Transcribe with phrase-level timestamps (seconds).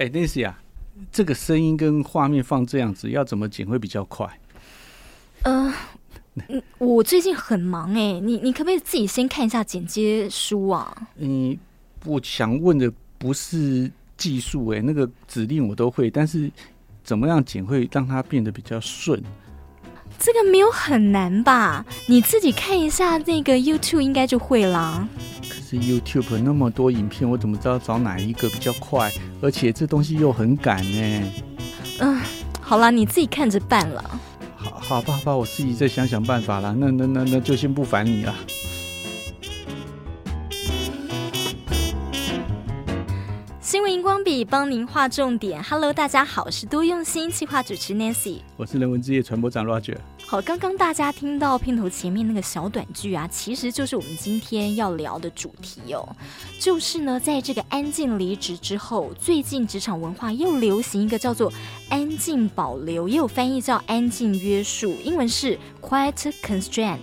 [0.00, 0.58] 哎，Nancy 啊，
[1.12, 4.26] 这个声音跟画面放这样子，要怎么剪会比较快？
[5.42, 5.70] 呃，
[6.78, 10.96] 我最近很忙哎，你你可不可以自己先看一下剪接书啊？
[11.18, 11.54] 嗯，
[12.06, 16.50] 我想问的不是技术哎，那个指令我都会，但是
[17.04, 19.22] 怎么样剪会让它变得比较顺？
[20.18, 21.84] 这个没有很难吧？
[22.06, 25.06] 你自己看一下那个 YouTube 应该就会啦。
[25.70, 29.08] 是 YouTube 那么多影片，我怎么知道找哪一个比较快？
[29.40, 31.32] 而且这东西又很赶呢。
[32.00, 32.20] 嗯，
[32.60, 34.20] 好啦，你自己看着办了。
[34.56, 36.74] 好，好吧，好吧，我自己再想想办法啦。
[36.76, 38.34] 那那那那就先不烦你了。
[43.60, 45.62] 新闻荧光笔帮您画重点。
[45.62, 49.98] Hello，大家好，我是多用心企划主持 Nancy，我是人文之夜传播长 Roger。
[50.30, 56.08] 好，刚刚大家听到片头前面那个小短剧啊，其实就是我们今天要聊的主题哦。
[56.60, 61.52] 就是呢，在这个安静离职之后，最近职场文化又流行一个叫做
[61.90, 66.98] “安静保留”，也有翻译叫“安静约束”，英文是 “quiet constraint”。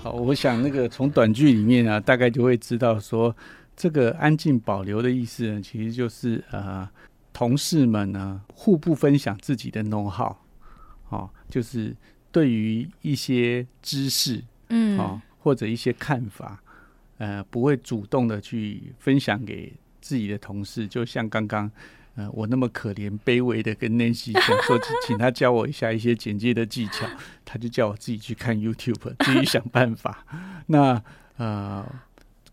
[0.00, 3.34] 好，我想那个从短剧里面啊，大概就会知道说。
[3.74, 6.88] 这个安静保留的意思呢，其实就是呃，
[7.32, 10.36] 同事们呢互不分享自己的 know how，
[11.08, 11.96] 哦，就是
[12.32, 16.60] 对于一些知识，嗯，哦，或者一些看法，
[17.18, 20.88] 呃，不会主动的去分享给自己的同事。
[20.88, 21.70] 就像刚刚，
[22.16, 27.06] 呃，我那么可怜卑微的跟 Nancy 讲说，请他教我一下一些剪接的技巧，
[27.44, 30.24] 他就叫我自己去看 YouTube，自己想办法。
[30.66, 31.00] 那
[31.36, 31.86] 呃，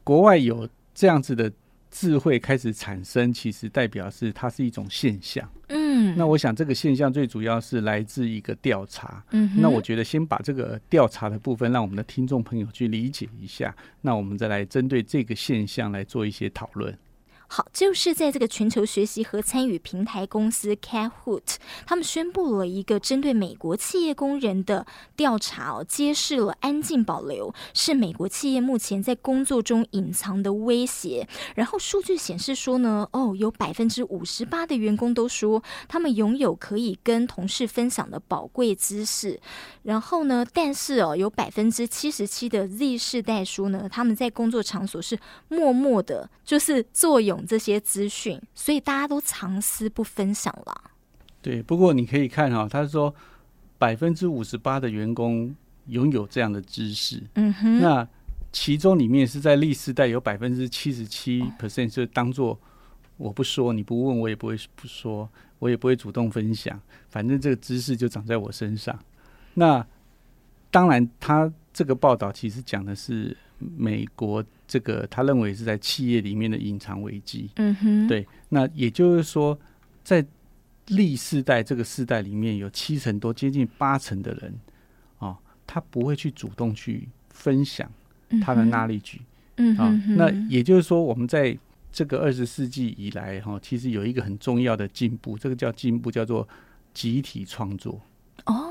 [0.04, 0.70] 国外有。
[0.92, 1.50] 这样子的
[1.92, 5.48] 智慧开始产生，其实代表是它是一种现象。
[5.68, 9.24] 嗯，那我想这个现象最主要是来自一个调查。
[9.32, 16.96] 嗯，那我觉得先把这个调查的部分让我们的听众朋友去理解一下，那我们再来针对这个现象来做一些讨论。
[17.52, 21.56] 好，就是在这个全球学习和参与平台公司 Kahoot，
[21.88, 31.28] 他们宣布了一个针对美国企业工人的调查哦，揭示了安静保留是美国企业目前在工作中隐藏的威胁。
[31.56, 39.40] 然后数据显示说呢，哦，有百分之五十八的员工都说他们拥有可以跟同事分享的宝贵知识。
[39.82, 45.18] 然后呢，但是哦，有百分之七十七的 Z 世代说呢，他们在工作场所是
[45.48, 47.48] 默默的，就是坐拥。
[47.48, 50.92] 这些资讯，所以大家都藏私不分享了。
[51.42, 53.14] 对，不过你可以看哈、哦，他说
[53.78, 55.56] 百分之五十八的员工
[55.88, 57.24] 拥有这样的知识。
[57.36, 58.08] 嗯哼，那
[58.52, 62.60] 其中里面是在历世代有百分之七十七 percent 就当做
[63.18, 65.30] 我不说，你不问我也不会不说，
[65.60, 66.80] 我也不会主动分享，
[67.10, 68.98] 反正这个知识就长在我身上。
[69.54, 69.86] 那
[70.70, 73.36] 当然，他这个报道其实讲的是。
[73.78, 77.50] 美国这个他认为是在企业里面的隐藏危机。
[77.56, 78.26] 嗯哼，对。
[78.50, 79.60] 那也就是说，
[80.04, 80.24] 在
[80.86, 84.54] 历世代这个世代里面有七成多，接近八成的人，
[85.18, 85.36] 哦，
[85.66, 87.92] 他不会去主动去分享
[88.44, 89.18] 他的 knowledge。
[89.58, 91.58] 嗯哼，啊，那也就是说，我们在
[91.92, 96.48] 这个二十世纪以来，哈，其实有一个很重要的进步，这个叫进步，叫做
[96.94, 98.00] 集体创作。
[98.46, 98.69] 哦。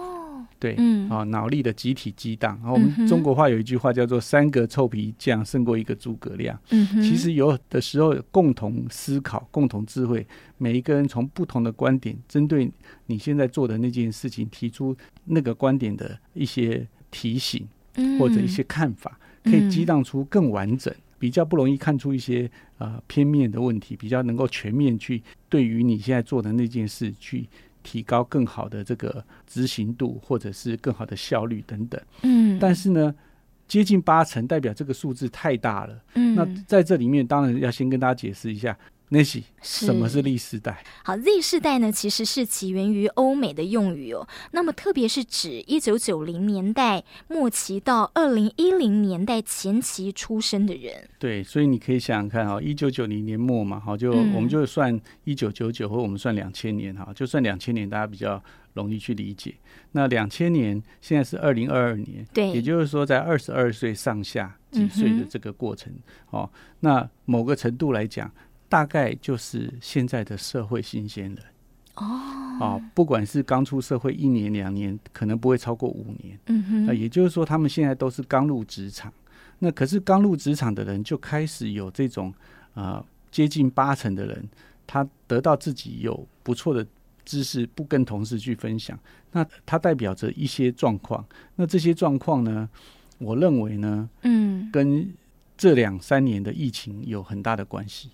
[0.58, 2.58] 对，嗯，啊，脑力的集体激荡。
[2.62, 6.58] 然后我们中国话有一句话叫做“三个臭皮匠胜过一个诸葛亮”。
[6.70, 10.26] 嗯，其实有的时候共同思考、共同智慧，
[10.56, 12.70] 每一个人从不同的观点，针对
[13.06, 17.66] 你现在做的那件事情，提出那个观点的一些提醒，
[18.18, 27.48] 或者一些看法，可以激荡出更完整，比较不容易看出一些呃片面的问题，比较能够全面去对于你现在做的那件事去。
[27.82, 32.00] 提高更好的这个执行度，或者是更好的效率等等。
[32.22, 33.14] 嗯，但是呢，
[33.66, 36.02] 接近八成代表这个数字太大了。
[36.14, 38.76] 嗯，那在这里面，当然要先跟大家解释一下。
[39.10, 40.84] Nancy，什么是 Z 世代？
[41.02, 44.28] 好，Z 世代呢，其实是起源于欧美的用语哦。
[44.50, 51.08] 那么，特别是指一九九零年代末期到二零一零年代前期出生的人。
[51.18, 58.42] 对，所以你可以想想看哈，一九九零年末嘛，哈，就我们就算一九九九，或我们算两千年哈，就算两千年，大家比较
[58.74, 59.54] 容易去理解。
[59.92, 65.90] 那两千年现在是二零二二年，对，也就是说在二十二岁上下几岁的这个过程，
[66.28, 66.50] 哦，
[66.80, 68.30] 那某个程度来讲。
[68.68, 71.44] 大概就是现在的社会新鲜人
[71.94, 72.04] 哦，
[72.60, 76.38] 啊，不管是刚出社会一年两年，可能不会超过五年。
[76.46, 79.12] 嗯哼，啊，也就是说，他们现在都是刚入职场。
[79.58, 82.32] 那可是刚入职场的人，就开始有这种
[82.74, 84.48] 啊，接近八成的人，
[84.86, 86.86] 他得到自己有不错的
[87.24, 88.96] 知识，不跟同事去分享。
[89.32, 91.24] 那它代表着一些状况。
[91.56, 92.68] 那这些状况呢，
[93.18, 95.12] 我认为呢，嗯，跟
[95.56, 98.10] 这两三年的疫情有很大的关系。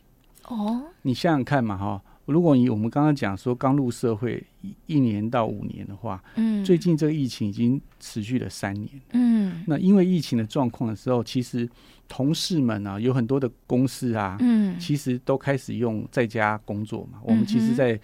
[0.49, 11.69] 哦，你想想看嘛，哈，如果你我们刚刚讲说刚入社会一一年到五年的话，嗯，最近这个疫情已经持续了三年，嗯，那因为疫情的状况的时候，其实
[12.09, 17.19] 同事们啊，有很多的公司啊，嗯，其实都开始用在家工作嘛。
[17.21, 17.99] 嗯、我们其实，在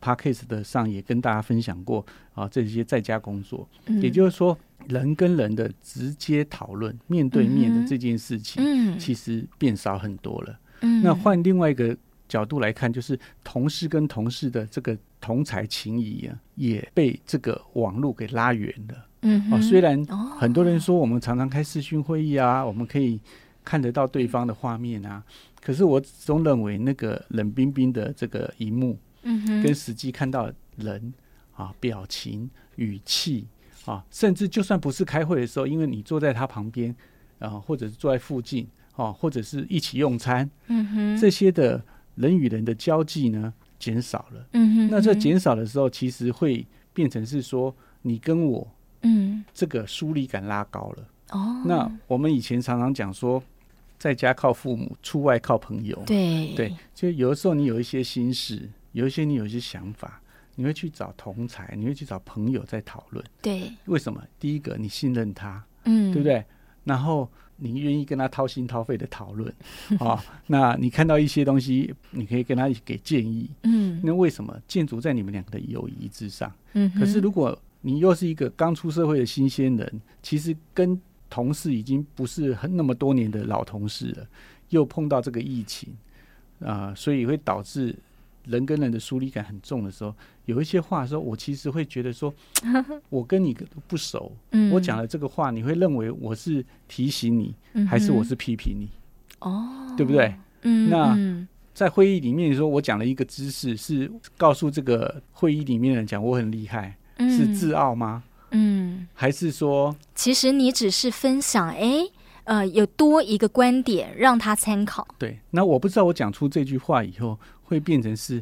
[0.00, 2.04] Podcast 的上也跟大家分享过
[2.34, 4.56] 啊，这些在家工作，嗯、也就是说，
[4.86, 10.56] 人跟人的直接讨论、面对面的这件事情，嗯，其实变少很多了。
[10.80, 11.96] 嗯，那换另外一个。
[12.28, 19.06] 角度来看，就是同事跟同事的这个同才情谊啊，也被这个网络给拉远了。
[19.22, 20.04] 嗯，哦，虽然
[20.36, 23.20] 很多人说我们常常开视讯会议啊，我们可以
[23.64, 25.22] 看得到对方的画面啊，
[25.62, 31.14] 可是我始终认为那个冷冰冰的这个荧幕，嗯哼，跟实际看到人
[31.54, 33.46] 啊表情、语气
[33.84, 36.92] 啊，甚至就算不是开会的时候，因为你坐在他旁边
[37.38, 41.82] 啊，或者是坐在附近啊，或者是一起用餐，嗯哼，这些的。
[42.16, 44.46] 人与人的交际呢，减少了。
[44.54, 48.66] 嗯哼，那这减少的时候，其实会变成是说你跟我，
[49.02, 51.08] 嗯，这个疏离感拉高了。
[51.32, 53.42] 哦，那我们以前常常讲说，
[53.98, 56.02] 在家靠父母，出外靠朋友。
[56.06, 60.18] 对对，就有的时候你有一些心事，有一些你有一些想法，
[60.54, 63.22] 你会去找同才，你会去找朋友在讨论。
[63.42, 64.24] 对，为什么？
[64.40, 66.42] 第一个，你信任他，嗯，对不对？
[66.84, 67.30] 然后。
[67.56, 69.52] 你愿意跟他掏心掏肺的讨论
[69.98, 70.22] 啊？
[70.46, 73.50] 那你看到一些东西，你可以跟他给建议。
[73.62, 76.52] 嗯，那为什么建筑在你们两个的友谊之上？
[76.74, 84.26] 嗯，可是如果你又是一个刚出社会的新鲜人，其实跟同事已经不是很那么多年的老同事了，
[84.68, 85.88] 又碰到这个疫情
[86.60, 87.94] 啊，所以会导致。
[88.46, 90.14] 人跟人的疏离感很重的时候，
[90.46, 92.32] 有一些话的时候，我其实会觉得说，
[93.10, 93.56] 我跟你
[93.86, 98.88] 不熟，嗯、我讲了这个话，你会认为我是提醒你，嗯、还是我是批评你？
[99.40, 100.34] 哦，对不对？
[100.62, 108.22] 嗯，那在会议里面说，我讲了一个知识，是告诉这个会议里面的人讲我很厉害，嗯、是自傲吗？
[108.52, 112.08] 嗯，还是说，其实你只是分享，哎，
[112.46, 115.06] 呃，有多一个观点让他参考。
[115.18, 117.38] 对，那我不知道我讲出这句话以后。
[117.68, 118.40] 会变成是，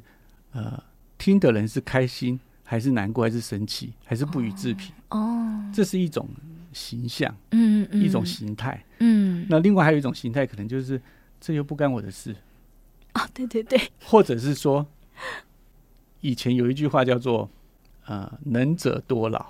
[0.53, 0.85] 呃，
[1.17, 4.93] 听的人是开心还是难过还是生气还是不予置评？
[5.09, 6.29] 哦，这是一种
[6.75, 9.47] 形象，嗯，嗯一种形态，嗯。
[9.49, 11.01] 那另外还有一种形态，可能就是
[11.41, 12.37] 这又不干我的事。
[13.15, 13.81] 啊，对对对。
[14.05, 14.87] 或者是说，
[16.21, 17.49] 以前有一句话叫做
[18.05, 19.43] “呃，能者多劳”。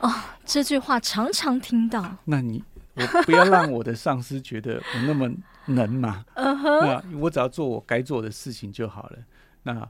[0.00, 0.10] 哦，
[0.46, 2.16] 这句话常常听到。
[2.24, 2.64] 那你
[2.94, 5.30] 我不要让我的上司觉得我那么。
[5.66, 6.56] 能嘛？Uh.
[6.80, 9.18] 那我只要做我该做的事情就好了。
[9.62, 9.88] 那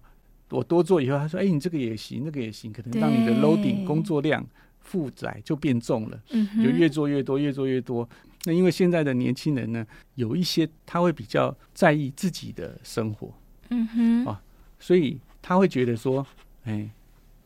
[0.50, 4.44] 我多做以后，他说：“哎、欸，你这个也行，那个也行，可能让你的 loading 工作量
[4.80, 8.06] 负载就变重了，对就越做越多，越做越多。
[8.44, 9.86] 那因为现在的年轻人呢，
[10.16, 13.32] 有一些他会比较在意自己的生活，
[13.70, 14.42] 嗯哼，啊，
[14.78, 16.26] 所以他会觉得说：
[16.64, 16.90] 哎、欸，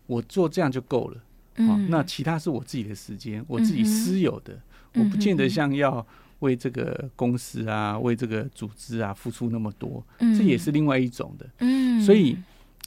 [0.06, 1.22] 我做这样就够了。
[1.68, 4.58] 啊，那其他是我自己的时间，我自己私有的，
[4.94, 6.06] 我不见得像要。”
[6.40, 11.48] 为这个公司啊，为这个组织啊付出那么多，嗯、这也是另外一种的。
[11.60, 12.36] 嗯，所以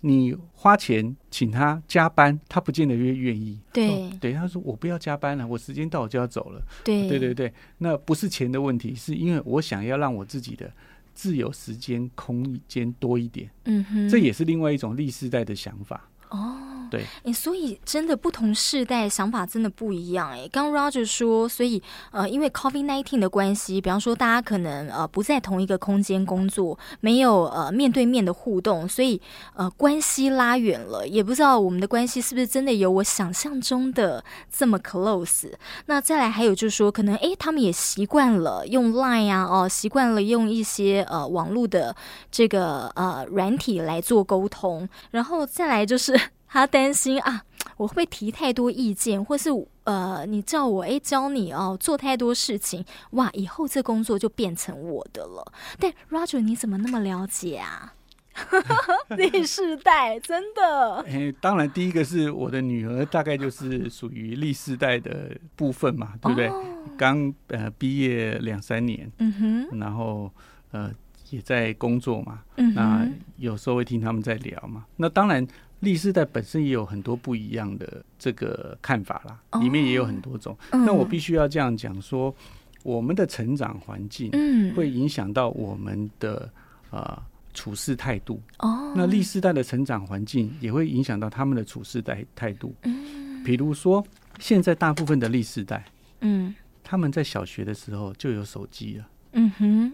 [0.02, 3.58] 你花钱请他加班，他不见得越愿意。
[3.74, 6.62] 对，对，他说我不要加班了，我时间到我就要走了。
[6.84, 10.72] 对，对，对，对，那不是钱的问题，是因为我想要让我自己的
[11.16, 13.50] 自由时间空间多一点。
[13.64, 16.08] 嗯哼，这也是另外一种历世代的想法。
[16.30, 16.56] 哦。
[16.90, 20.48] 对，哎，所以真的不同世代想法真的不一样哎。
[20.50, 29.22] 刚 Roger 说，所以呃，因为 COVID nineteen 的关系，比方说大家可能呃不在同一个空间工作，没有呃面对面的互动，所以
[29.54, 31.06] 呃关系拉远了。
[31.06, 35.52] 也不知道我们的关系是不是真的有我想象中的这么 close。
[35.88, 41.94] 那再来还有就是说，可能哎他们也习惯了用 Line 啊，哦习惯了用一些呃网络的
[42.32, 46.17] 这个呃软体来做沟通，然后再来就是。
[46.48, 47.44] 他担心啊，
[47.76, 49.50] 我会不会提太多意见，或是
[49.84, 55.54] 呃，你叫我哎教你哦，做太多事情，哇，以后这工作就变成我的了。
[55.80, 57.94] 但 Roger，你怎么那么了解啊？
[59.18, 61.02] Z 世代真的？
[61.08, 66.48] 哎，当然，第一个是我的女儿，大概就是属于历世代的部分嘛，对不对？
[66.48, 66.64] 哦、
[66.98, 69.34] 刚呃毕业两三年，嗯
[69.72, 70.32] 哼，然后
[70.72, 70.92] 呃
[71.32, 75.46] 也在工作嘛，嗯，那有时候会听他们在聊嘛，那当然。
[75.80, 80.58] Z 世代本身也有很多不一样的这个看法啦，里面也有很多种。
[80.72, 82.34] Oh, 那我必须要这样讲说，
[82.82, 84.32] 我们的成长环境
[84.76, 86.52] 会影响到我们的
[86.90, 87.22] 呃
[87.54, 88.42] 处事态度。
[88.58, 92.74] 哦，那历世代的成长环境也会影响到他们的处事态态度。
[92.82, 94.04] 嗯，比如说
[94.40, 95.86] 现在大部分的历世代，
[96.22, 99.08] 嗯，他们在小学的时候就有手机了。
[99.34, 99.94] 嗯哼，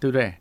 [0.00, 0.34] 对不对？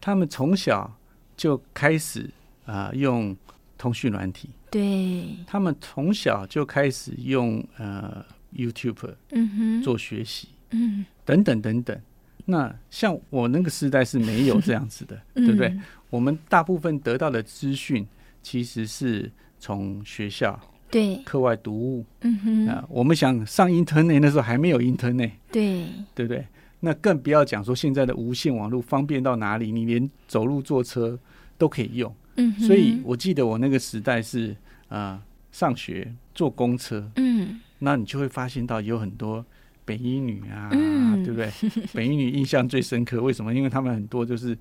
[0.00, 0.92] 他们从小
[1.36, 2.28] 就开始
[2.66, 3.36] 啊、呃、用。
[3.82, 8.24] 通讯软体，对，他们从小就开始用呃
[8.54, 9.82] YouTube 嗯哼。
[9.82, 11.04] 做学习，嗯。
[11.24, 12.00] 等等等等。
[12.44, 15.76] 那像我那个时代是没有这样子的， 嗯、对不对？
[16.10, 18.06] 我们大部分得到的资讯
[18.40, 20.56] 其实是从学校
[20.88, 21.16] 对。
[21.24, 22.66] 课外读物，嗯哼。
[22.68, 25.86] 啊、呃，我们想上 Internet 那时候还没有 Internet，对。
[26.14, 26.46] 对不对？
[26.78, 31.18] 那更不要讲说现在的无线网络方便到哪里，你连走路坐车
[31.58, 32.14] 都可以用。
[32.36, 34.50] 嗯，所以我记得我那个时代是
[34.88, 39.44] 啊、呃，上学坐公车，嗯，那你就会发现到有很多。
[39.84, 41.50] 北一女啊，嗯、对不对？
[41.92, 43.52] 北一女印象最深刻，为什么？
[43.52, 44.56] 因为他们很多就是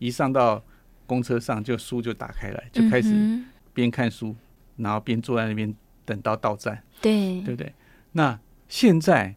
[0.00, 0.60] 一上到
[1.06, 3.40] 公车上，就书就打开来，就开始
[3.72, 4.34] 边看书，
[4.76, 5.72] 然后边坐在那边
[6.04, 7.72] 等到到站，对对不对？
[8.10, 8.36] 那
[8.68, 9.32] 现在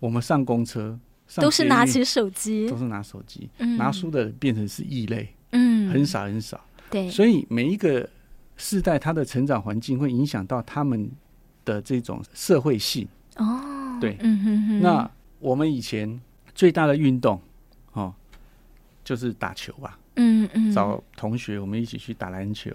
[0.00, 6.58] 我们上公车上都是拿起手机，都是拿手机，嗯、拿书的变成是异类，嗯，很少很少。
[6.90, 8.08] 对，所以每一个
[8.56, 11.10] 世代，他的成长环境会影响到他们
[11.64, 13.98] 的这种社会性哦。
[14.00, 16.20] 对，嗯哼哼，那我们以前
[16.54, 17.40] 最大的运动，
[17.92, 18.14] 哦，
[19.04, 19.98] 就是打球吧。
[20.16, 22.70] 嗯嗯，找同学我们一起去打篮球。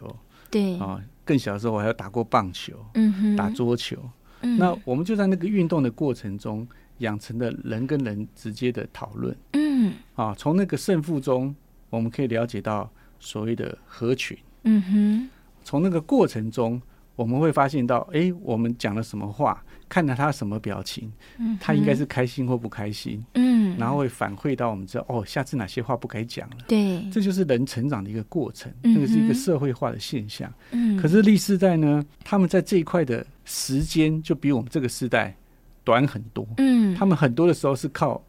[0.50, 3.98] 对，哦，更小的时候我还有打过棒球，嗯哼，打桌球。
[4.42, 6.68] 嗯，那我们就在那个运动的过程中，
[7.00, 9.36] 养成了人跟人直接的讨论。
[9.54, 11.56] 嗯，啊，从那个胜负中，
[11.90, 12.90] 我们可以了解到
[13.24, 14.38] 所谓的合群。
[14.64, 15.30] 嗯哼，
[15.64, 16.82] 从那个过程中。
[17.16, 35.36] 我们会发现到，哎，我们讲了什么话，看到他什么表情，嗯，他应该是开心或不开心，嗯，然后会反馈到我们知道，哦，下次哪些话不该讲了，对，这就是人成长的一个过程，嗯，这个是一个社会化的现象，嗯，可是历世代呢，他们在这一块的时间就比我们这个时代
[35.84, 38.20] 短很多，嗯，他们很多的时候是靠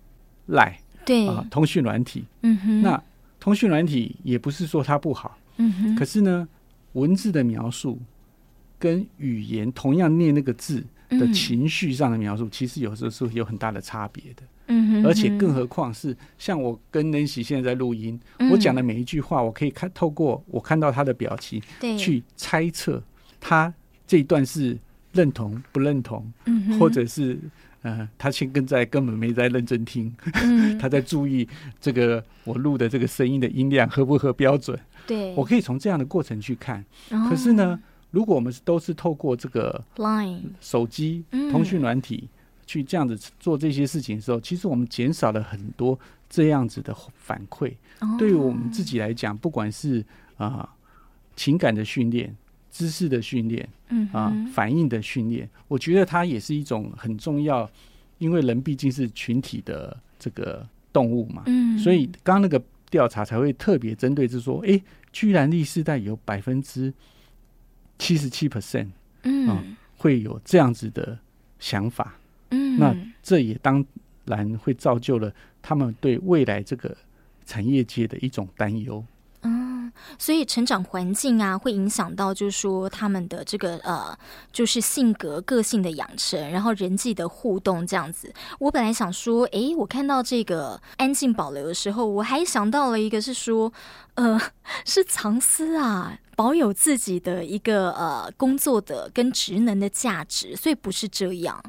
[0.44, 1.26] 赖，对。
[1.26, 3.02] 啊，通讯软体，嗯哼，那
[3.44, 6.48] 通讯软体也不是说它不好，嗯哼，可是呢，
[6.94, 8.00] 文字的描述。
[8.76, 14.42] 跟语言同样念那个字的情绪上的描述，嗯、其实有时候是有很大的差别的。
[14.66, 21.62] 嗯哼哼，而且更何况是像我跟 Nancy 现在在录音，嗯、我讲的每一句话，我可以看透过我看到他的表情，
[21.96, 23.02] 去猜测
[23.40, 23.72] 他
[24.06, 24.76] 这一段是
[25.12, 27.38] 认同不认同，嗯、或者是
[27.84, 30.12] 呃，他先跟在根本没在认真听，
[30.42, 31.48] 嗯、 他在注意
[31.80, 34.76] 这个我录的这个声音的音量合不合标准。
[35.06, 36.84] 对，我可以从这样的过程去看。
[37.10, 37.80] 哦、可是呢？
[38.10, 42.28] 如果我们都是透过这个 Line 手机通讯软体
[42.64, 45.98] 去这样子做这些事情的时候，其实我们减少了很多
[46.30, 47.72] 这样子的反馈。
[48.16, 50.04] 对于我们自己来讲，不管是
[50.36, 50.68] 啊
[51.34, 52.32] 情感的训练、
[52.74, 57.70] 知识的训练，嗯啊反应的训练，我觉得它也是一种很重要，
[58.18, 61.44] 因为人毕竟是群体的这个动物嘛。
[61.46, 66.92] 嗯所以刚刚那个调查才会特别针对，就是说，哎，居然历世代有百分之。
[67.96, 68.88] 七十七 percent，
[69.22, 71.16] 嗯，会有这样子的
[71.60, 72.16] 想法，
[72.50, 73.86] 嗯，那这也当
[74.24, 76.94] 然会造就了他们对未来这个
[77.46, 79.02] 产业界的一种担忧。
[79.94, 84.16] 嗯，所以成长环境啊，会影响到，就是说他们的这个呃，
[84.52, 88.32] 就是性格、个性的养成，然后人际的互动这样子。
[88.58, 93.72] 我本来想说，哎，我看到这个安静保留的时候，我还想到了一个是说，
[94.14, 94.40] 呃，
[94.84, 101.62] 是藏私啊，保有自己的一个呃工作的跟职能的价值，所以不是这样。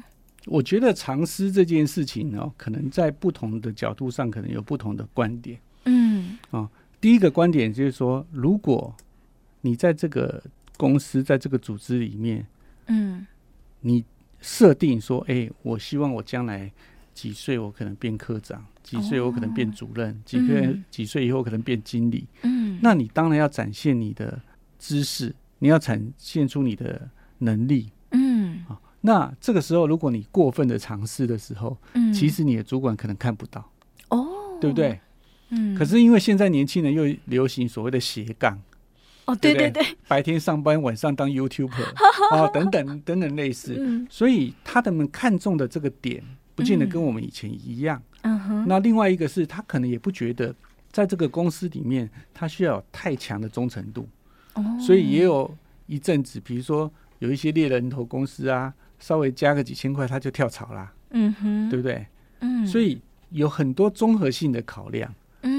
[0.46, 5.58] 我觉得藏私这件事情呢，可能在不同的角度上，可能有不同的观点。
[5.84, 6.68] 嗯，啊。
[7.00, 8.94] 第一个观点就是说，如果
[9.60, 10.42] 你在这个
[10.76, 12.46] 公司，在这个组织里面，
[12.86, 13.26] 嗯，
[13.80, 14.04] 你
[14.40, 16.70] 设定说，哎、欸，我希望我将来
[17.14, 24.40] 几岁我可能变科长，几岁我可能变主任，几岁几岁以后可能变经理，嗯，那你当然要展现你的
[24.78, 33.70] 知识，你要展现出你的能力，嗯，啊，那这个时候如果你过分的尝试的时候，嗯，其实你的主管可能看不到，
[34.10, 35.00] 哦，对不对？
[35.50, 38.60] 嗯，可是因为现在年轻人又流行所谓的斜杠，
[39.26, 41.70] 哦，对对对，白天上班，晚上当 YouTuber，
[42.32, 46.22] 哦，等等等等类似，嗯，所以他们看中的这个点，
[46.54, 48.02] 不见得跟我们以前一样。
[48.22, 50.52] 嗯哼，那另外一个是他可能也不觉得，
[50.90, 54.08] 在这个公司里面，他需要有太强的忠诚度，
[54.54, 62.04] 哦，所以也有一阵子，比如说有一些猎人头公司啊，稍微加个几千块，他就跳槽啦，嗯哼，对不对？
[62.40, 63.00] 嗯，所以
[63.30, 65.14] 有很多综合性的考量。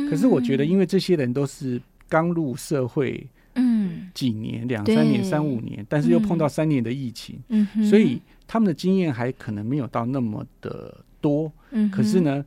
[0.09, 11.51] 可是我觉得，因为这些人都是刚入社会，嗯，几年、两三年、三五年，但是又碰到三年的疫情，嗯，所以他们的经验还可能没有到那么的多。
[11.71, 12.45] 嗯，可是呢，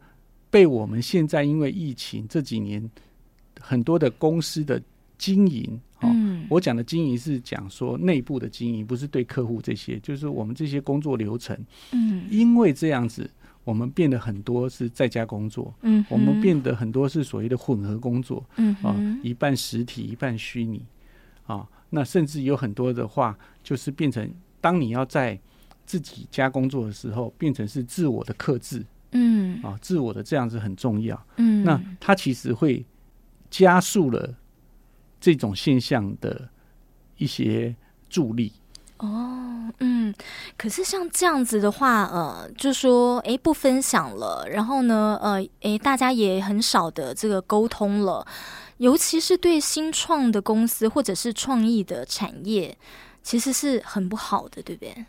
[0.51, 2.91] 被我们现在因为疫情这几年
[3.61, 4.81] 很多的公司的
[5.19, 11.59] 经营嗯，我讲的经营是讲说内部的经营，不是对客户这些，就是我们这些工作流程。
[11.93, 13.29] 嗯，因为这样子，
[13.65, 15.73] 我们变得很多是在家工作。
[15.83, 18.45] 嗯，我们变得很多是所谓的混合工作。
[18.57, 20.85] 嗯啊，一半实体，一半虚拟。
[21.47, 24.29] 啊，那甚至有很多的话，就是变成
[24.61, 25.39] 当你要在
[25.85, 28.85] 自己家工作的时候，变成是自我的克制。
[29.13, 31.21] 嗯，啊，自我的这样子很重要。
[31.37, 32.85] 嗯，那它其实会
[33.51, 34.35] 加速了
[35.21, 36.49] 这种现象的
[37.17, 37.75] 一些
[38.09, 38.53] 助力。
[39.01, 40.15] 哦，嗯，
[40.59, 48.27] 可是像这样子的话，呃，就说，哎，不分享了，然后呢，呃，哎，大家也很少的这个沟通了，
[48.77, 52.77] 尤其是对新创的公司或者是创意的产业，
[53.23, 55.07] 其实是很不好的，对不对？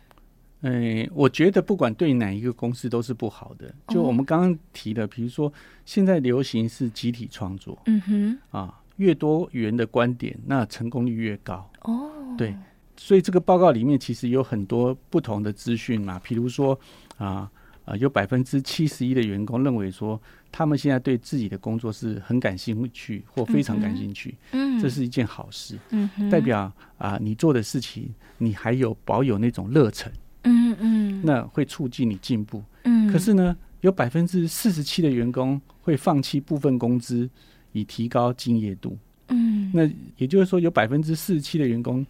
[0.62, 3.74] 哎，我觉得不管对哪一个公司都是不好的。
[3.88, 5.52] 就我们刚刚提的，比如说
[5.84, 11.68] 现在流行是集体创作，嗯哼，啊，越多元的观点，那成功率越高。
[11.80, 12.08] 哦，
[12.38, 12.56] 对，
[12.96, 16.78] 所以这个报告里面其实有很多不同的资讯嘛，比如说
[17.16, 17.50] 啊
[17.84, 20.20] 啊，有百分之七十一的员工认为说，
[20.52, 30.12] 他们现在对自己的工作是很感兴趣或非常感兴趣，嗯，这是一件好事，嗯，代表啊，你做的事情你还有保有那种热忱。
[30.44, 32.62] 嗯嗯，那会促进你进步。
[32.84, 37.30] 嗯，可是呢，有百分之四十七的员工会放弃部分工资
[37.72, 38.98] 以提高敬业度。
[39.28, 42.04] 嗯，那也就是说，有百分之四十七的员工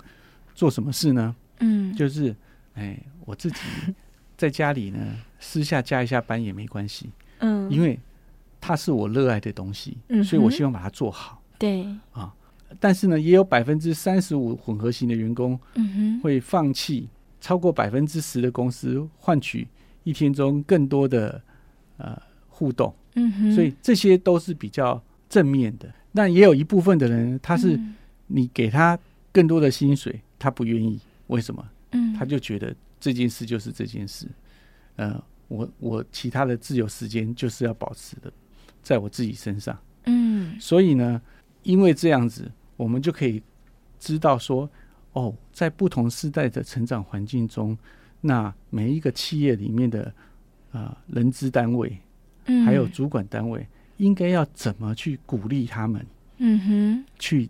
[0.54, 1.34] 做什么事呢？
[1.60, 2.34] 嗯，就是
[2.74, 3.58] 哎，我自己
[4.36, 4.98] 在家里呢，
[5.38, 7.10] 私下加一下班也没关系。
[7.38, 7.98] 嗯，因为
[8.60, 11.42] 它是我热爱的东西，嗯，所以我希望把它做好。
[11.58, 12.32] 对啊，
[12.80, 17.08] 但是呢，也有百分之三十五混合型的员工，嗯哼，会放弃。
[17.40, 19.66] 超过百分之十的公司换取
[20.04, 21.42] 一天中更多的
[21.96, 22.16] 呃
[22.48, 25.92] 互动，嗯哼，所以这些都是比较正面的。
[26.14, 27.76] 但也有一部分的人，他是
[28.28, 28.96] 你给他
[29.32, 31.64] 更多的薪水，他不愿意，为什么？
[31.92, 34.26] 嗯，他就觉得这件事就是这件事，
[34.96, 38.32] 呃，我我其他的自由时间就是要保持的
[38.82, 41.22] 在我自己身上，嗯，所以呢，
[41.62, 43.40] 因为这样子，我们就可以
[44.00, 44.68] 知道说。
[45.14, 47.76] 哦，在不同时代的成长环境中，
[48.22, 50.04] 那每一个企业里面的
[50.70, 51.98] 啊、呃、人资单位，
[52.46, 56.06] 嗯，还有主管单位，应该要怎么去鼓励他们，
[56.38, 57.46] 嗯哼，去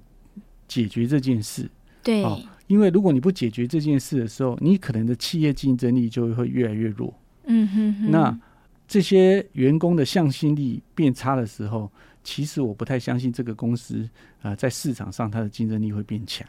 [0.66, 1.70] 解决这件事。
[2.02, 7.12] 对，哦，因为如果你不解决这件事的时候，你可能的企业竞争力就会越来越弱。
[7.44, 8.40] 嗯哼哼，那
[8.88, 11.92] 这些员工的向心力变差的时候，
[12.24, 14.08] 其实我不太相信这个公司
[14.40, 16.48] 啊、呃，在市场上它的竞争力会变强。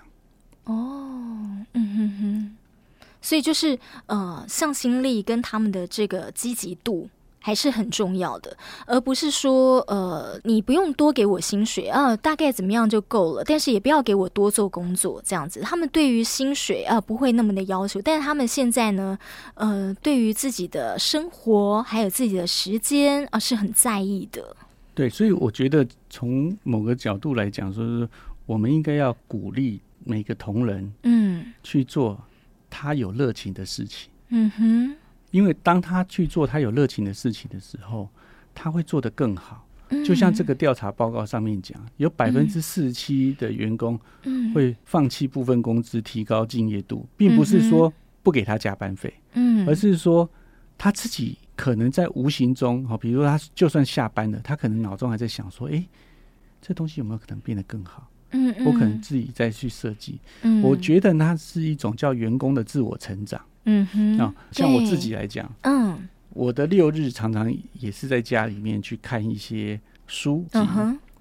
[0.63, 2.55] 哦，嗯哼哼，
[3.21, 7.09] 所以就是呃，向心力跟他们的这个积极度
[7.45, 8.55] 还是很重要的，
[8.87, 15.59] 而不是说呃，你不用多给我薪水啊，大概怎么样就够了，但是也不要给我多做工作这样子。
[15.59, 19.19] 他们对于薪水啊不会那么的要求，但是他们现在呢，
[19.55, 24.55] 呃，对于自己的生活还有自己的时间啊是很在意的。
[24.95, 28.07] 对，所以我觉得从某个角度来讲，说是
[28.45, 29.81] 我们应该要鼓励。
[30.05, 32.19] 每个同仁，嗯，去做
[32.69, 34.95] 他有热情的事情，嗯哼，
[35.33, 38.07] 因为当他去做他有热情的事情的时候，
[38.53, 39.67] 他会做得更好。
[39.89, 47.91] 嗯，就像这个调查报告上面讲，有百分之四十七的员工，嗯，会放弃部分工资提高敬业度，并不是说
[48.21, 50.29] 不给他加班费，嗯，而是说
[50.77, 55.83] 他自己可能在无形中，哈，比如说他就算下班了，他可能脑中还在想说，哎，
[56.61, 58.07] 这东西有没有可能变得更好？
[58.35, 60.19] 嗯，我可能自己再去设计。
[60.43, 63.41] 嗯，我觉得那是一种叫员工的自我成长。
[63.65, 65.97] 嗯哼，啊，像我自己来讲，嗯，
[66.29, 70.59] 我的六日常常也是在家里面去看一些书籍，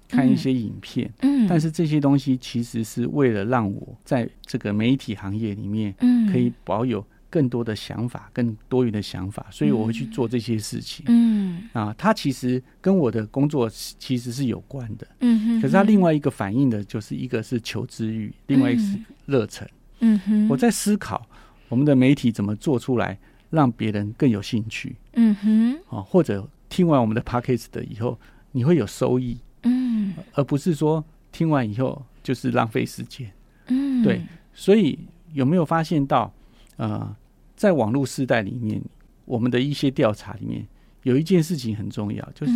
[0.07, 1.11] 看一些影片。
[1.21, 7.05] 嗯，但是这些东西其实是为了让我在这个媒体行业里面，嗯，可以保有。
[7.33, 11.03] 更多的想法，更多元的想法，所以我会去做这些事情。
[11.09, 15.07] 嗯啊，它其实跟我的工作其实是有关的。
[15.21, 19.67] 嗯哼，可是它另外一个反映的就是一个是求知欲，另外一个是热忱。
[20.01, 21.27] 嗯哼，我在思考
[21.73, 23.17] 我们的媒体怎么做出来，
[23.49, 24.95] 让别人更有兴趣。
[25.13, 28.19] 嗯哼，啊，或者听完我们的 p a c k a g e 的以后，
[28.51, 29.35] 你会有收益。
[29.63, 33.31] 嗯，而不是说听完以后就是浪费时间。
[33.69, 34.21] 嗯，对，
[34.53, 34.99] 所以
[35.33, 36.31] 有没有发现到，
[36.77, 37.15] 呃？
[37.55, 38.81] 在网络时代里面，
[39.23, 40.67] 我们的一些调查里面
[41.03, 42.53] 有一件事情很重要，就是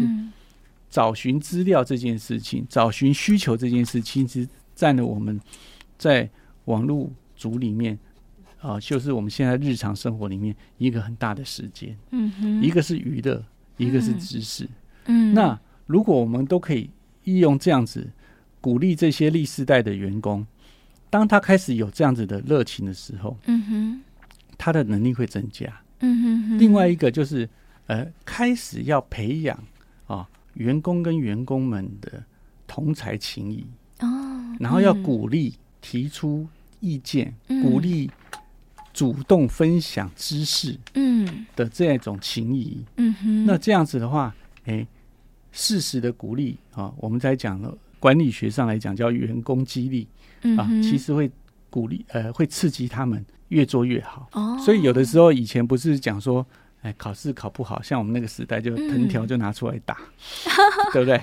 [0.89, 5.39] 找寻资料这件事情，找寻需求这件事情，其实占了我们
[5.97, 6.29] 在
[6.65, 7.97] 网络组里面
[8.67, 11.97] 啊，就是我们现在日常生活里面一个很大的时间。
[12.11, 13.41] 嗯哼，一个是娱乐，
[13.77, 14.67] 一个是知识。
[15.05, 16.89] 嗯，那如果我们都可以
[17.23, 18.05] 利用这样子
[18.59, 20.45] 鼓励这些历世代的员工
[21.09, 24.01] 当他开始有这样子的热情的时候，嗯哼，
[24.57, 25.73] 他的能力会增加。
[25.99, 26.59] 嗯哼哼。
[26.59, 27.49] 另外一个就是，
[27.85, 29.57] 呃，开始要培养
[30.07, 32.21] 啊，员工跟员工们的
[32.67, 33.65] 同才情谊
[34.01, 34.07] 哦，
[34.59, 36.45] 然后要鼓励提出
[36.81, 38.11] 意见，嗯、鼓励
[38.97, 42.83] 主动分享知识，嗯的这样一种情谊。
[42.95, 43.45] 嗯哼。
[43.45, 44.87] 那这样子的话，哎，
[45.51, 50.07] 适时的鼓励啊，我们在讲了管理学上来讲叫员工激励。
[50.57, 51.29] 啊，其实会
[51.69, 54.27] 鼓励，呃，会刺激他们越做越好。
[54.33, 56.43] 哦，所以有的时候以前不是讲说，
[56.81, 59.95] 哎，考试考不好，像我们那个时代就藤条就拿出来打，
[60.45, 60.51] 嗯、
[60.93, 61.19] 对不对？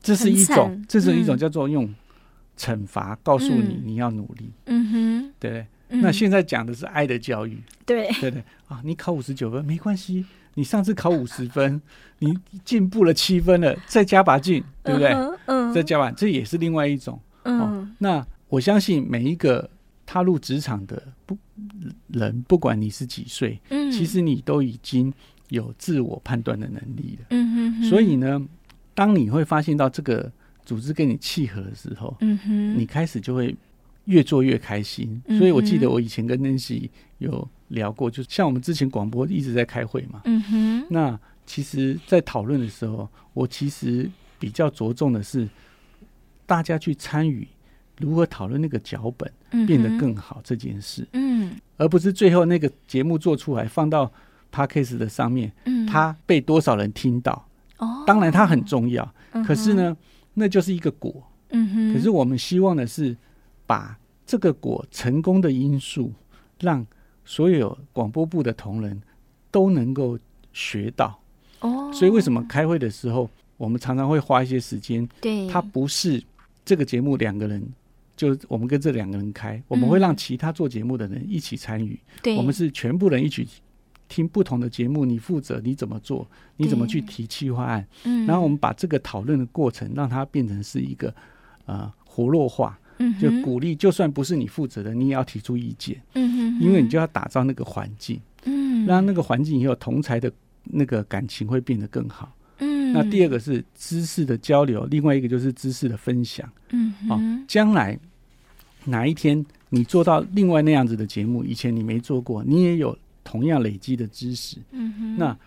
[0.00, 1.92] 这是一种，这是一种叫做用
[2.56, 4.50] 惩罚告诉你你要努力。
[4.66, 5.66] 嗯哼，对不对？
[5.90, 7.58] 那现在讲的是爱的教育。
[7.84, 10.24] 对对对啊，你考五十九分没关系，
[10.54, 11.80] 你上次考五十分，
[12.20, 12.32] 你
[12.64, 15.12] 进步了七分了，再加把劲，对不对？
[15.46, 17.20] 嗯，再加把，这也是另外一种。
[17.44, 18.26] 哦，那。
[18.50, 19.70] 我相信每一个
[20.04, 21.38] 踏入职场的不
[22.08, 25.14] 人，不管你是几岁，嗯，其实你都已经
[25.50, 27.84] 有自我判断的能力了，嗯哼哼。
[27.84, 28.44] 所以呢，
[28.92, 30.28] 当你会发现到这个
[30.64, 33.54] 组织跟你契合的时候，嗯哼，你开始就会
[34.10, 35.22] 越做越开心。
[35.38, 40.86] 所以我记得我以前跟 Nancy 有聊过，就像我们之前广播一直在开会嘛，嗯哼。
[40.90, 45.48] 那其实，在讨论的时候，我其实比较着重的是
[46.46, 47.46] 大家去参与。
[47.98, 49.30] 如何讨论那个脚本
[49.66, 54.10] 变得更好这件事，嗯，而不是最后那个节目做出来放到
[54.50, 57.46] Podcast 的上面，嗯，它被多少人听到，
[57.76, 59.14] 哦，当然它很重要，
[59.46, 59.94] 可是呢，
[60.32, 61.12] 那就是一个果，
[61.50, 63.14] 嗯哼，可是我们希望的是
[63.66, 63.98] 把
[64.30, 66.12] 这个果成功的因素，
[66.60, 66.86] 让
[67.24, 69.02] 所有广播部的同仁
[69.50, 70.16] 都能够
[70.52, 71.20] 学到，
[71.58, 75.04] 哦，所以为什么开会的时候我们常常会花一些时间？
[75.20, 76.22] 对，它不是
[76.64, 77.60] 这个节目两个人。
[78.16, 81.98] 就我们跟这两个人开，我们会让其他做节目的人一起参与。
[82.22, 83.48] 对，我们是全部人一起
[84.08, 86.24] 听不同的节目，你负责你怎么做，
[86.56, 87.84] 你怎么去提企划案。
[88.04, 91.12] 嗯，然后我们把这个讨论的过程让它变成是一个
[91.66, 92.78] 呃活络化。
[93.00, 96.00] 嗯，就鼓励，就算不是你负责的，你也要提出意见。
[96.14, 98.20] 嗯，因为你就要打造那个环境。
[98.44, 100.30] 嗯，让那个环境也有同才的
[100.62, 102.32] 那个感情会变得更好。
[102.58, 106.48] 嗯，那第二个是知识的交流，另外一个就是知识的分享。
[106.70, 107.98] 嗯，哦，将来。
[108.86, 115.38] 哪一天你做到另外那样子的节目，以前你没做过，你也有同样累积的知识，嗯哼，那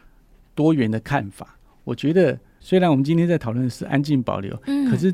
[0.54, 5.12] 多元的看法，我觉得虽然我们今天在讨论的是安静保留，嗯，可是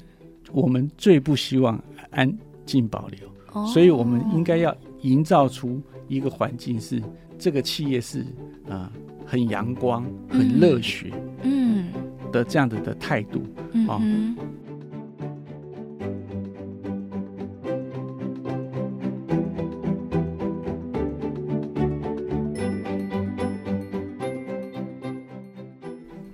[0.52, 2.32] 我们最不希望安
[2.66, 7.02] 静保留，哦，所以我们应该要营造出一个环境，是
[7.38, 8.22] 这个企业是
[8.68, 8.92] 啊、呃、
[9.26, 11.12] 很阳光、很热血，
[11.44, 11.88] 嗯。
[12.32, 14.00] 的这样子的态度，嗯，啊。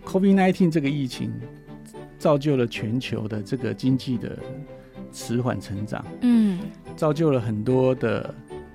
[0.04, 1.32] COVID-19 这个疫情
[2.25, 4.35] 造就了全球的这个经济的
[5.11, 6.59] 迟缓成长，嗯，
[6.95, 8.33] 造就了很多的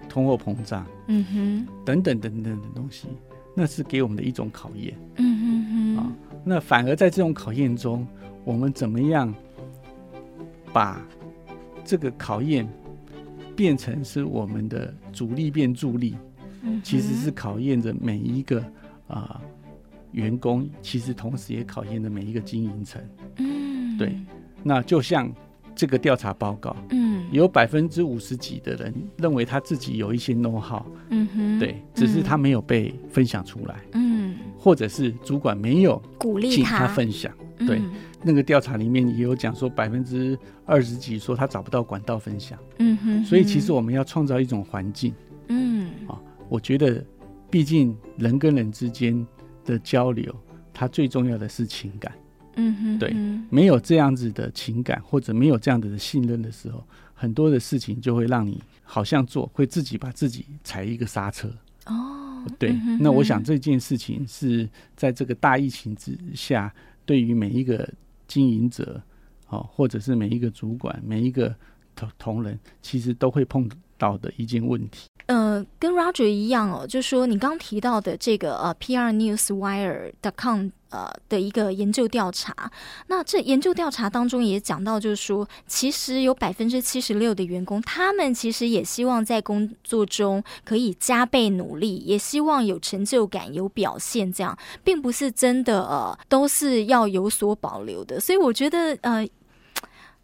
[0.09, 3.09] 通货膨胀，嗯哼，等等等等的东西，
[3.57, 6.13] 那是给我们的一种考验，嗯哼哼，啊，
[6.45, 8.07] 那反而在这种考验中，
[8.45, 9.35] 我们怎么样
[10.73, 11.05] 把
[11.85, 12.65] 这个考验
[13.57, 16.15] 变成是我们的主力变助力？
[16.63, 18.65] 嗯，其实是考验着每一个
[19.09, 19.43] 啊。
[20.13, 23.01] 员工其实同时也考验了每一个经营层，
[23.37, 24.15] 嗯，对。
[24.63, 25.33] 那就像
[25.75, 37.79] 这个调查报告，嗯，有百分之五十几的人认为他自己有一些 know how，嗯哼，对，只是他没有被分享出来，嗯，或者是主管没有鼓励请他分享，对。
[37.79, 37.91] 嗯、
[38.23, 43.25] 那个调查里面也有讲说百分之二十几说他找不到管道分享，嗯哼。
[43.25, 45.15] 所以其实我们要创造一种环境，
[45.49, 46.21] 嗯，啊，
[46.51, 47.03] 我觉得
[47.49, 49.27] 毕竟人跟人之间。
[49.65, 50.35] 的交流，
[50.73, 52.13] 它最重要的是情感。
[52.57, 53.15] 嗯哼，对，
[53.49, 61.49] 没有这样子的情感，或者没有这样子的信任的时候，很多的事情就会让你好像做，会自己把自己踩一个刹车。
[61.87, 66.75] 哦，对，那我想这件事情是在这个大疫情之下，
[67.07, 67.89] 对于每一个
[68.27, 69.01] 经营者，
[69.49, 71.55] 哦，或者是每一个主管、每一个
[71.95, 75.09] 同同仁，其实都会碰到的一件问题。
[75.79, 82.55] 跟 Roger 一样哦，就是说你刚提到的这个呃 PR Newswire.com 呃的一个研究调查，
[83.07, 98.19] 那这研究调查当中也讲到，就是说其实有百分之七十六的员工，他们其实也希望在工作中可以加倍努力，也希望有成就感、有表现，这样并不是真的呃都是要有所保留的。
[98.19, 99.27] 所以我觉得呃。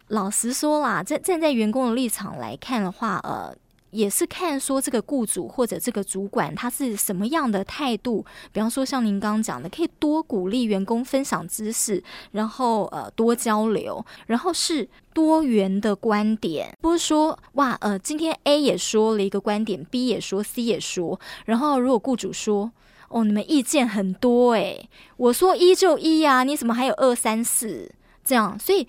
[0.09, 3.53] 老实说啦，站站在员工的立场来看的话，呃。
[3.91, 22.71] 也是看说这个雇主或者这个主管他是什么样的态度，比方说像您刚刚讲的，可以多鼓励员工分享知识，然后呃多交流，然后是多元的观点，不是说哇呃今天 A 也说了一个观点，B 也说，C 也说，然后如果雇主说
[23.09, 27.91] 哦你们意见很多诶，我说一就一呀，你怎么还有二三四？
[28.23, 28.87] 这样，所以。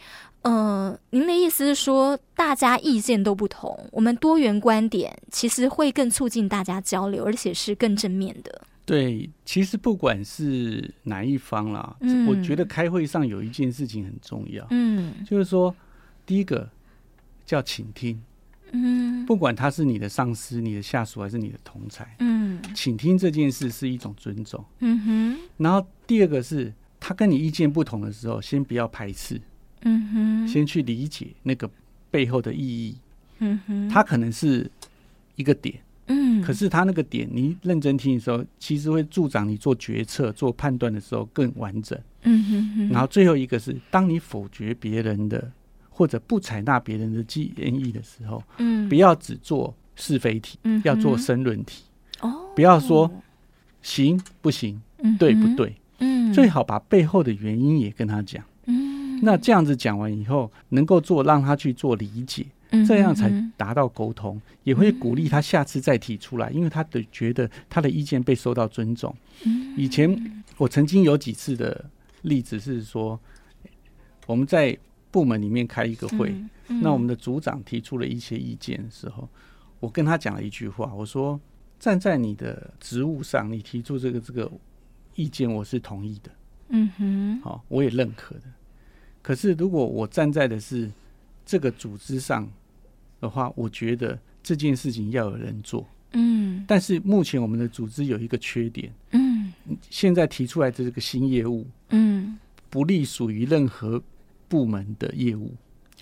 [0.49, 8.63] 嗯、呃，您的意思是说，大家意见都不同，我们多元观点其实会更促进大家交流，而且是更正面的。
[8.87, 15.75] 对，其实不管是哪一方啦，嗯、我觉得开会上有一件事情很重要，嗯，就是说，
[16.25, 16.67] 第一个
[17.45, 18.19] 叫倾听，
[18.73, 25.39] 嗯，不管他是你的上司、你的下属还是你的同才，嗯，倾听这件事是一种尊重，嗯哼。
[25.59, 29.39] 然后第二个是他跟你意见不同的时候，先不要排斥。
[29.83, 31.71] 嗯哼，先去理解那个
[32.11, 32.97] 背后的意义。
[33.39, 34.71] 嗯哼，它可能是
[35.37, 35.79] 一个点。
[36.11, 41.99] 嗯，可是它那个点，你认真听的时候，其实会助长你做决策、做判断的时候更完整。
[42.23, 42.89] 嗯哼哼。
[42.89, 45.53] 然后最后一个是，当你否决别人的
[45.91, 51.85] 或者不采纳别人的建议的时候，嗯，不要只做是非题，嗯，要做申论题。
[52.21, 53.11] 哦，不要说
[53.83, 54.81] 行不行，
[55.19, 55.77] 对不对？
[55.99, 58.43] 嗯，最好把背后的原因也跟他讲。
[59.23, 62.47] 那这样子讲完以后，能够做让他去做理解，
[62.87, 69.15] 这样才达到沟通，也会鼓励他下次再提出来，因为他的觉得他的意见被受到尊重。
[69.77, 71.85] 以前我曾经有几次的
[72.23, 73.19] 例子是说，
[74.27, 74.77] 我们在
[75.11, 76.35] 部门里面开一个会，
[76.67, 79.29] 那我们的组长提出了一些意见的时候，
[79.81, 81.41] 我跟他讲了一句话，我说
[81.79, 84.51] 站在你的职务上，你提出这个这个
[85.15, 86.31] 意见，我是同意的。
[86.71, 88.43] 嗯哼，好，我也认可的。
[89.29, 90.91] 可是，如果我站在的是
[91.45, 92.49] 这个组织上
[93.21, 95.87] 的话，我觉得这件事情要有人做。
[96.13, 98.91] 嗯，但是目前我们的组织有一个缺点。
[99.11, 99.53] 嗯，
[99.91, 102.39] 现在提出来的这个新业务，嗯，
[102.71, 104.03] 不隶属于任何
[104.49, 105.53] 部门的业务。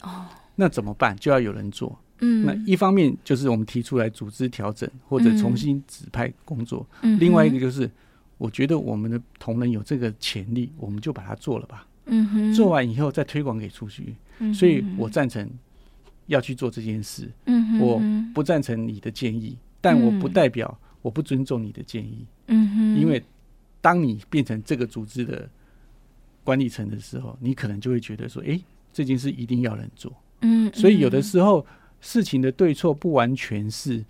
[0.02, 1.16] 哦，那怎么办？
[1.16, 1.98] 就要有人做。
[2.20, 6.86] 嗯，那一方面就是我们提出来组织调整或者重新指派工作。
[7.02, 7.90] 嗯，另外一个就是
[8.38, 11.84] 我觉得我们的同仁有这个潜力，我们就把它做了吧。
[12.06, 15.48] 嗯哼，做完以后再推广给出去，嗯、所以我赞成
[16.26, 17.30] 要去做这件事。
[17.46, 22.24] 嗯哼，我不赞成你的建议，但我不代表我不尊重你的建议。
[22.46, 23.22] 嗯哼，因为
[23.80, 25.48] 当你变成这个组织的
[26.44, 30.12] 管理层的时候，你可能就会觉得说，哎、欸，这件事一定要人做。
[30.42, 31.66] 嗯，所以有的时候
[32.00, 34.04] 事情的对错不完全是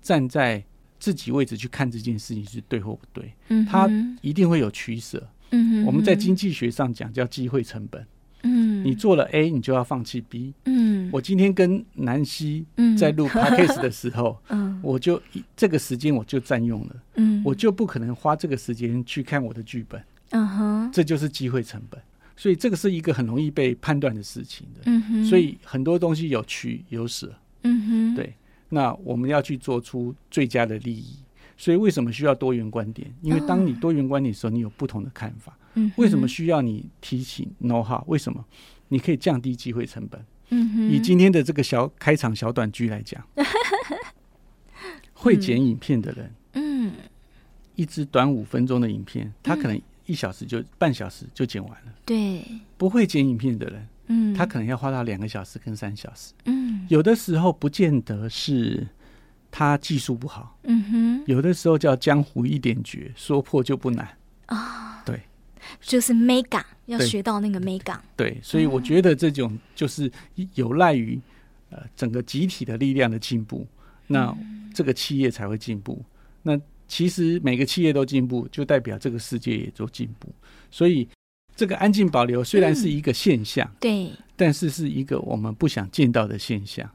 [0.00, 0.62] 站在
[1.00, 3.32] 自己位置去看这件事情是对或不对。
[3.48, 5.26] 嗯，他一定会有取舍。
[5.54, 8.04] 嗯，我们在经济学上讲叫机会成本。
[8.42, 10.52] 嗯，你做了 A，你就要放弃 B。
[10.66, 12.66] 嗯，我今天跟南希
[12.98, 15.20] 在录 podcast 的时候，嗯，我就
[15.56, 16.96] 这个时间我就占用了。
[17.14, 20.02] 嗯，我就不可能花这个时间去看我的剧本。
[20.30, 21.98] 嗯哼，这就是机会成本。
[22.36, 24.82] 所以这个是一个很容易被判断的事情的。
[24.86, 27.32] 嗯哼，所以很多东西有取有舍。
[27.62, 28.34] 嗯哼，对。
[28.68, 31.16] 那我们要去做出最佳的利益。
[31.56, 33.12] 所以为什么需要多元观点？
[33.22, 35.56] 因为当你多元观点的时候，你有不同的看法。
[35.74, 38.02] 嗯，为什么需要你提起 know-how？
[38.06, 38.44] 为什么？
[38.88, 40.24] 你可以降低机会成本。
[40.50, 43.24] 嗯哼，以今天的这个小开场小短剧来讲，
[45.14, 46.92] 会剪影片的人，嗯，
[47.74, 51.92] 一支短五分钟的影片，他可能一小时就半小时就剪完了。
[52.04, 52.44] 对，
[52.76, 56.32] 不会剪影片的人，嗯，他可能要花到两个小时跟三小时。
[56.44, 58.86] 嗯，有的时候不见得是。
[59.56, 64.04] 他技术不好，嗯哼，有的时候叫江湖一点诀，说破就不难
[64.46, 65.00] 啊。
[65.06, 65.20] 对，
[65.80, 68.02] 就是 mega 要学到那个美感。
[68.16, 70.10] 对，所以我觉得这种就是
[70.54, 71.20] 有赖于
[71.70, 73.64] 呃整个集体的力量的进步，
[74.08, 74.36] 那
[74.74, 76.04] 这个企业才会进步。
[76.42, 80.34] 那其实每个企业都进步，就代表这个世界也都进步。
[80.68, 81.08] 所以
[81.54, 86.90] 这个安静保留虽然是一个现象，对，但是是一个我们不想见到的现象。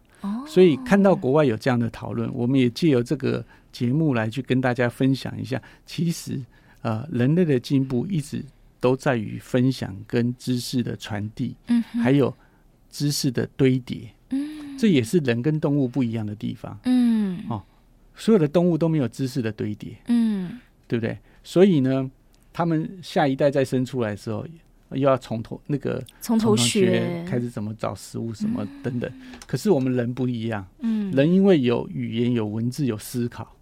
[0.47, 5.61] 所以看到国外有这样的讨论，我们也借由这个节目来去跟大家分享一下。
[5.85, 6.39] 其实，
[6.81, 8.43] 呃，人类的进步一直
[8.79, 12.33] 都在于分享跟知识的传递，嗯，还有
[12.89, 17.63] 知识的堆叠，嗯，这也是人跟动物不一样的地方，嗯，哦，
[18.15, 21.17] 所有的动物都没有知识的堆叠，嗯，对不对？
[21.43, 22.09] 所以呢，
[22.51, 24.45] 他们下一代再生出来的时候。
[24.91, 27.23] 又要从头那个从头学。
[27.29, 33.55] 开始怎么找食物什么等等，嗯、可是我们人不一样，嗯，人因为有语言、有文字、有思考，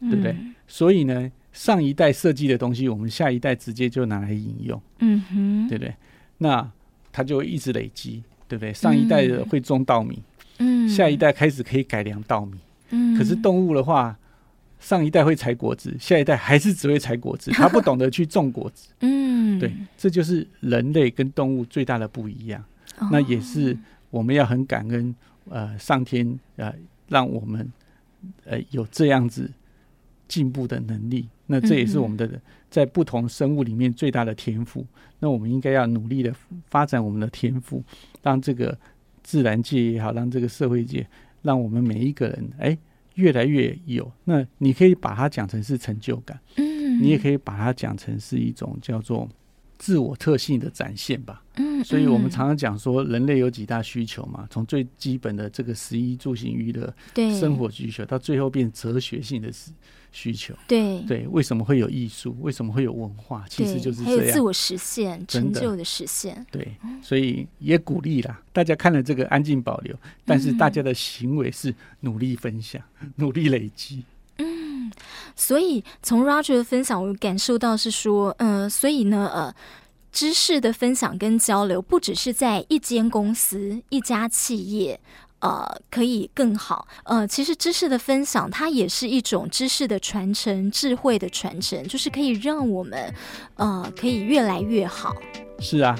[0.00, 0.36] 嗯、对不对？
[0.66, 5.94] 所以呢，上一代设计的东西，我们下一代直接就拿来引用，嗯哼，对不对？
[6.36, 6.70] 那
[7.10, 8.72] 它就一直累积，对不对？
[8.72, 10.22] 上一代的会种稻米，
[10.58, 12.58] 嗯，下一代开始可以改良稻米，
[12.90, 13.16] 嗯。
[13.16, 14.16] 可是动物的话，
[14.80, 19.58] 上一代会采果子，下一代还是只会采果子， 他不懂得去种果子，嗯。
[19.58, 22.62] 对，这就是人类跟动物最大的不一样。
[22.98, 23.76] 哦、那也是
[24.08, 25.12] 我们要很感恩，
[25.48, 26.72] 呃，上天呃，
[27.08, 27.72] 让我们
[28.44, 29.50] 呃有这样子
[30.28, 31.28] 进步的能力。
[31.46, 34.86] 那这也是我们的在不同生物里面最大的天赋。
[35.18, 36.32] 那我们应该要努力的
[36.66, 37.82] 发展我们的天赋，
[38.22, 38.78] 让这个
[39.24, 41.04] 自然界也好，让这个社会界，
[41.42, 42.78] 让我们每一个人哎
[43.18, 44.10] 越来越有。
[44.24, 49.28] 那你可以把它讲成是成就感，嗯，你也可以把它讲成是一种叫做。
[49.80, 59.52] 自我特性的展现吧，嗯，所以我们常常讲说，人类有几大需求嘛，从最基本的这个食衣住行娱乐，对，生活需求，到最后变哲学性的
[60.12, 62.36] 需求，对对，为什么会有艺术？
[62.40, 63.44] 为什么会有文化？
[63.48, 66.44] 其实就是这样，还有自我实现、成就的实现。
[66.50, 66.66] 对，
[67.02, 69.94] 所以也鼓励啦，大家看了这个安静保留，
[70.24, 72.82] 但是大家的行为是努力分享、
[73.16, 74.04] 努力累积。
[74.38, 74.90] 嗯
[75.36, 79.54] 所以从 Roger 的分享，我感受到是说，嗯、呃，所以呢，呃，
[80.10, 84.98] 知识的分享跟交流，不只是在一间公司、一家企业，
[85.40, 86.86] 呃，可以更好。
[87.04, 93.14] 呃，其实知识的分享，它也是一种知识的传承、智慧的传承，就是可以让我们，
[93.56, 95.14] 呃，可以越来越好。
[95.60, 95.98] 是啊。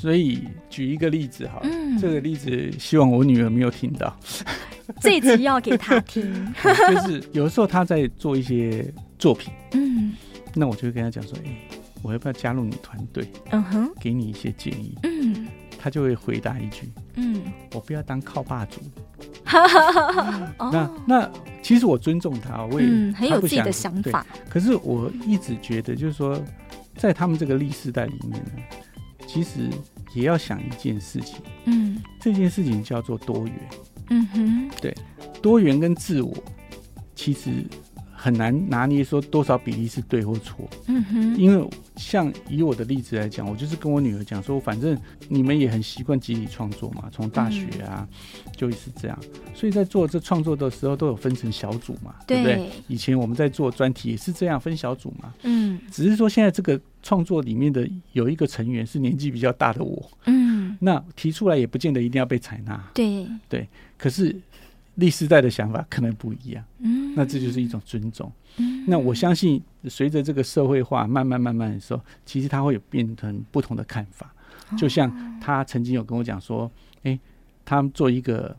[0.00, 0.40] 所以。
[0.68, 4.14] 举一个例子哈，嗯，这个例子希望我女儿没有听到。
[5.00, 6.22] 这一集要给她听，
[6.62, 8.84] 就是有的时候她在做一些
[9.18, 10.12] 作品，嗯，
[10.54, 13.30] 那我就会跟她讲说，哎、欸，我要不要加入你团队？
[13.50, 14.96] 嗯哼，给你一些建议。
[15.02, 15.46] 嗯，
[15.78, 18.80] 他就会回答一句，嗯，我不要当靠霸主。
[20.58, 21.30] 那那
[21.62, 24.26] 其实我尊重他，我也、嗯、很有自己的想法。
[24.48, 26.40] 可是我一直觉得，就是说，
[26.96, 28.52] 在他们这个历世代里面呢，
[29.26, 29.70] 其实。
[30.14, 33.68] 也要想一件事情，嗯，这件事情叫做多元，
[34.08, 34.94] 嗯哼，对，
[35.42, 36.32] 多元跟自我
[37.14, 37.50] 其实
[38.26, 49.16] 很难拿捏，说多少比例是对或错，嗯哼，因为像以我的例子来讲，我就是跟我女儿讲说，反正你们也很习惯集体创作嘛，从大学啊、嗯、就是这样，
[49.54, 52.70] 所以在做这创作的时候都有分成小组嘛，对，对不对？
[52.88, 56.80] 以前我们在做专题也是这样分小组嘛，嗯，只是说现在这个。
[57.02, 63.24] 创作里面的有一个成员是年纪比较大的我，嗯，那提出来也不见得一定要被采纳，对。
[63.48, 63.68] 对。
[63.96, 64.34] 可是
[64.96, 68.84] 历世代的想法可能不一样，嗯，那这就是一种尊重，嗯。
[68.86, 74.34] 那我相信随着这个社会化慢慢慢慢的时候，其实他会有变成不同的看法。
[74.76, 76.70] 就像他曾经有跟我讲说，
[77.04, 77.20] 哎、欸，
[77.64, 78.56] 他们做一个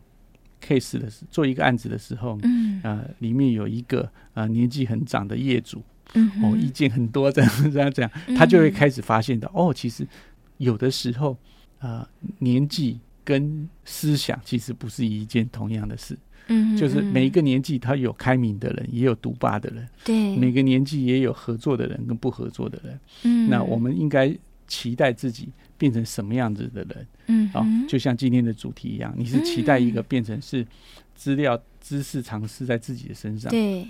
[0.62, 5.82] case 的时，做一个案子的时候，嗯，呃，里面有一个呃年纪很长的业主。
[6.14, 10.08] 嗯，哦，意见很多，这样这样这样，他就会开始发现到，嗯、哦，其实
[10.56, 11.36] 有的时候，
[11.80, 16.18] 呃，年纪跟思想其实不是一件同样的事。
[16.48, 19.88] 嗯，就是每一个年纪，他有开明的人，也有独霸的人。
[20.04, 23.00] 对，每个年纪也有合作的人跟不合作的人。
[23.22, 27.06] 嗯，那我们应该期待自己变成什么样子的人？
[27.26, 30.66] 嗯，啊、哦，就像今天的主题一样，你是期待一个变成是
[31.14, 33.50] 资料、知识、尝试在自己的身上？
[33.50, 33.86] 对。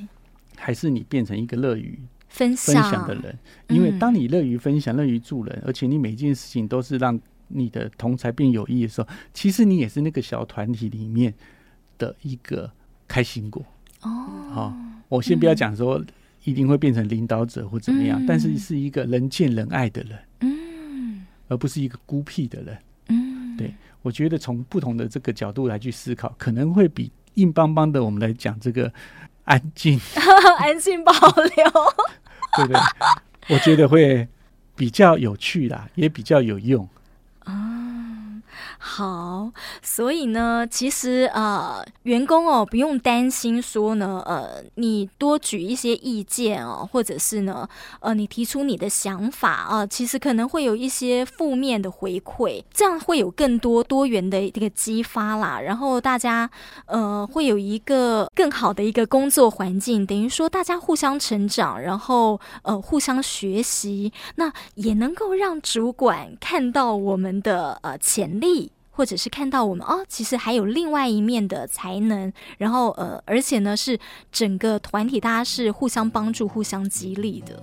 [0.60, 1.96] 还是你变成一个乐于
[2.28, 7.16] 分享的人，因为当你乐于分享、乐于助人，而且你每件事情都是让
[7.46, 11.32] 你的同才变有益的时候，其实你也是那个小团体里面
[11.98, 12.70] 的一个
[13.06, 13.62] 开心果。
[14.02, 14.08] 哦，
[14.52, 14.74] 好，
[15.08, 16.02] 我先不要讲说
[16.44, 28.90] 一定会变成领导者或怎么样，但是是一个人见人爱的人，嗯，而不是一个孤僻的人，嗯，对，我觉得从不同的这个角度来去思考，可能会比硬邦邦的我们来讲这个。
[29.48, 29.98] 安静，
[30.60, 31.64] 安静保留，
[32.54, 32.78] 对不对？
[33.48, 34.28] 我觉得会
[34.76, 36.86] 比较有趣啦，也比较有用。
[38.80, 39.50] 好，
[39.82, 47.68] 所以呢，其实呃，员工哦，不用担心说呢，呃，你多举一些意见哦，或者是呢，
[48.00, 56.48] 呃，你提出你的想法啊，其实可能会有一些负面的回馈，这样会有更多多元的一个激发啦，然后大家
[56.86, 68.72] 呃，会有一个更好的一个工作环境，等于说大家互相成长，然后呃，互相学习，那也能够让主管看到我们的呃潜力。
[68.98, 73.96] 或者是看到我们哦，其实还有另外一面的才能，然后呃，而且呢是
[74.32, 77.62] 整个团体大家是互相帮助、互相激励的，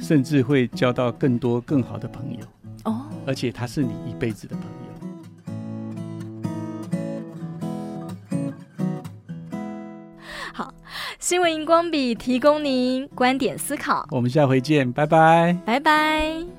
[0.00, 2.38] 甚至会交到更多更好的朋友。
[2.84, 4.70] 哦，而且他是你一辈子的朋友。
[10.54, 10.72] 好，
[11.18, 16.55] 新闻荧光笔提供您观点思考，我们下回见，拜拜，拜拜。